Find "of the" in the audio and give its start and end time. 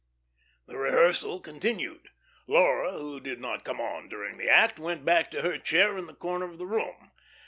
6.49-6.65